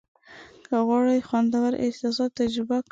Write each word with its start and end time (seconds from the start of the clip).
که 0.65 0.75
غواړم 0.87 1.19
خوندور 1.29 1.71
احساسات 1.85 2.31
تجربه 2.41 2.73
کړم. 2.77 2.79